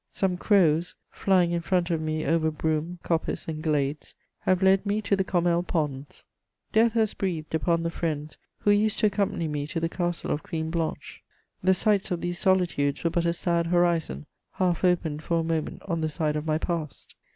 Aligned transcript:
Some 0.11 0.35
crows, 0.35 0.95
flying 1.11 1.51
in 1.51 1.61
front 1.61 1.91
of 1.91 2.01
me 2.01 2.25
over 2.25 2.49
broom, 2.49 2.97
coppice 3.03 3.47
and 3.47 3.61
glades, 3.61 4.15
have 4.39 4.63
led 4.63 4.83
me 4.83 4.99
to 5.03 5.15
the 5.15 5.23
Commelle 5.23 5.61
Ponds. 5.61 6.25
Death 6.71 6.93
has 6.93 7.13
breathed 7.13 7.53
upon 7.53 7.83
the 7.83 7.91
friends 7.91 8.39
who 8.61 8.71
used 8.71 8.97
to 8.97 9.05
accompany 9.05 9.47
me 9.47 9.67
to 9.67 9.79
the 9.79 9.87
castle 9.89 10.31
of 10.31 10.41
Queen 10.41 10.71
Blanche: 10.71 11.21
the 11.61 11.75
sites 11.75 12.09
of 12.09 12.21
these 12.21 12.39
solitudes 12.39 13.03
were 13.03 13.11
but 13.11 13.25
a 13.25 13.31
sad 13.33 13.67
horizon, 13.67 14.25
half 14.53 14.83
opened 14.83 15.21
for 15.21 15.39
a 15.39 15.43
moment 15.43 15.83
on 15.85 16.01
the 16.01 16.09
side 16.09 16.35
of 16.35 16.47
my 16.47 16.57
past. 16.57 17.13